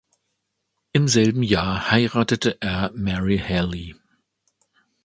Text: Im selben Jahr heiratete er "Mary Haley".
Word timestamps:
Im 0.93 1.07
selben 1.07 1.43
Jahr 1.43 1.91
heiratete 1.91 2.59
er 2.59 2.91
"Mary 2.95 3.37
Haley". 3.37 3.93